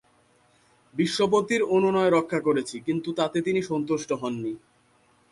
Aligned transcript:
বিশ্বপতির 0.95 1.61
অনুনয় 1.67 2.09
রক্ষা 2.09 2.39
করেছি 2.39 2.75
কিন্তু 2.79 3.09
তাতে 3.13 3.37
তিনি 3.41 3.61
সন্তুষ্ট 3.61 4.09
হন 4.13 4.33
নি। 4.35 4.53